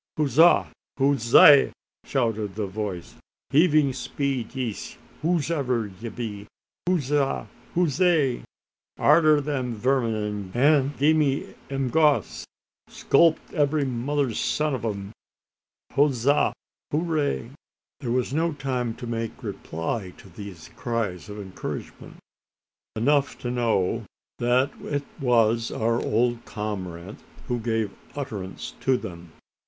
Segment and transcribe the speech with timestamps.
[0.17, 0.65] "Hooza!
[0.97, 1.71] hoozay!"
[2.05, 3.17] shouted the voice.
[3.51, 6.47] "Heaving speed yees, whos'ever ye be!
[6.89, 7.47] Hooza!
[7.75, 8.41] hoozay!
[8.97, 12.47] Arter the verming, an' gie 'em goss!
[12.89, 15.11] Sculp every mother's son o' 'em.
[15.93, 16.51] Hooza!
[16.89, 17.51] hoozay!"
[17.99, 22.17] There was no time to make reply to these cries of encouragement.
[22.95, 24.05] Enough to know
[24.39, 29.33] that it was our old comrade who gave utterance to them.